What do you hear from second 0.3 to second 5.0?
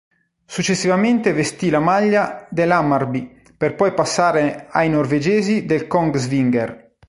Successivamente vestì la maglia dell'Hammarby, per poi passare ai